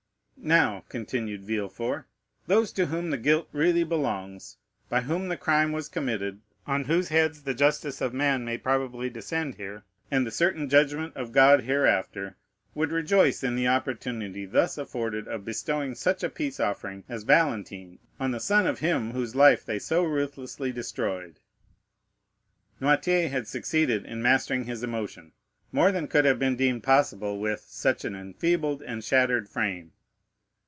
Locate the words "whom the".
2.87-3.19, 5.01-5.37